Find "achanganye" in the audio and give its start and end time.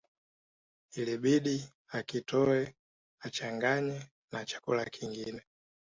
3.27-3.97